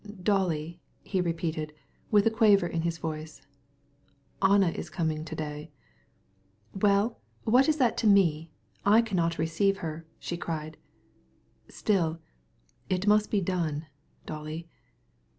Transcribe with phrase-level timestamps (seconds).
[0.23, 1.73] "Dolly!" he repeated,
[2.09, 3.43] with a quiver in his voice.
[4.41, 5.69] "Anna is coming today."
[6.73, 8.49] "Well, what is that to me?
[8.83, 10.77] I can't see her!" she cried.
[11.67, 12.29] "But you
[13.05, 13.77] must, really,
[14.25, 14.67] Dolly...."